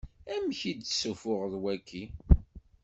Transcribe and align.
Amek 0.35 0.61
i 0.71 0.73
d-tessuffuɣeḍ 0.73 1.53
wagi? 1.63 2.03